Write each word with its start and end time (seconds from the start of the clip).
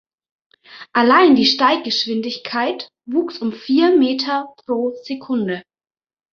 Allein 0.93 1.35
die 1.35 1.45
Steiggeschwindigkeit 1.45 2.89
wuchs 3.05 3.37
um 3.37 3.53
vier 3.53 3.95
Meter 3.95 4.47
pro 4.65 4.95
Sekunde. 5.03 5.61